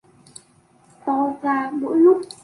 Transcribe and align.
To 1.05 1.33
ra 1.41 1.71
mỗi 1.73 1.95
lúc 1.97 2.21